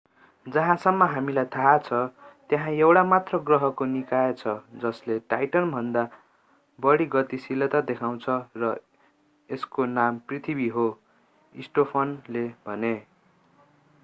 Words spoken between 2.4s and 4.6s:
त्यहाँ एक मात्र ग्रहको निकाय छ